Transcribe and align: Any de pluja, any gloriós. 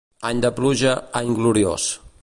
Any 0.29 0.39
de 0.45 0.49
pluja, 0.59 0.95
any 1.21 1.31
gloriós. 1.41 1.89